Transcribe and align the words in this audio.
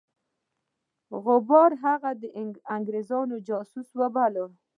غبار 1.23 1.71
هغه 1.83 2.11
د 2.21 2.23
انګرېزانو 2.75 3.35
جاسوس 3.47 3.89
باله. 4.13 4.45